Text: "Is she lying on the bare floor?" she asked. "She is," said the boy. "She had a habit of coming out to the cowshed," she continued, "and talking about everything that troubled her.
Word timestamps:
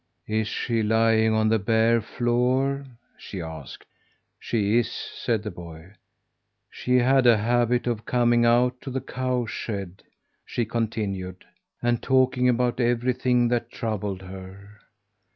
"Is 0.25 0.47
she 0.47 0.81
lying 0.81 1.31
on 1.35 1.49
the 1.49 1.59
bare 1.59 2.01
floor?" 2.01 2.87
she 3.19 3.39
asked. 3.39 3.85
"She 4.39 4.79
is," 4.79 4.89
said 4.91 5.43
the 5.43 5.51
boy. 5.51 5.93
"She 6.71 6.95
had 6.97 7.27
a 7.27 7.37
habit 7.37 7.85
of 7.85 8.03
coming 8.03 8.43
out 8.43 8.81
to 8.81 8.89
the 8.89 8.99
cowshed," 8.99 10.01
she 10.43 10.65
continued, 10.65 11.45
"and 11.83 12.01
talking 12.01 12.49
about 12.49 12.79
everything 12.79 13.47
that 13.49 13.69
troubled 13.69 14.23
her. 14.23 14.79